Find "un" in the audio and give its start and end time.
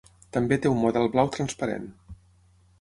0.75-0.79